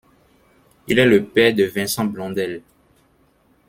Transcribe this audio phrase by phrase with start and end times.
[0.87, 2.63] Il est le père de Vincent Blondel.